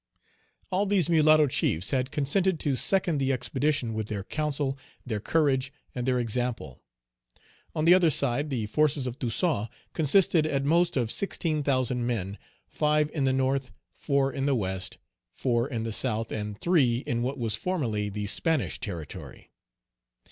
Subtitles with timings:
[0.71, 5.71] All these mulatto chiefs had consented to second the expedition with their council, their courage,
[5.93, 6.81] and their example.
[7.75, 12.39] On the other side, the forces of Toussaint consisted at most of sixteen thousand men;
[12.67, 14.97] five in the North, four Page 158 in the West,
[15.29, 19.51] four in the South, and three in what was formerly the Spanish territory.